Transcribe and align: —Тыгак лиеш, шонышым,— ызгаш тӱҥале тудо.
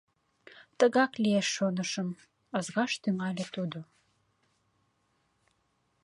—Тыгак 0.77 1.11
лиеш, 1.23 1.47
шонышым,— 1.55 2.09
ызгаш 2.59 2.91
тӱҥале 3.01 3.45
тудо. 3.55 3.79